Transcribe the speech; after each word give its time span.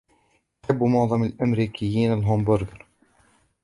يحب 0.63 0.83
معظم 0.83 1.23
الأمريكيين 1.23 2.13
الهمبرجر. 2.13 2.85